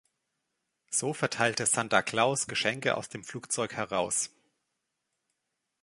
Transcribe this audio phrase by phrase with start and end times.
[0.89, 4.31] So verteilte „Santa Claus“ Geschenke aus dem Flugzeug heraus.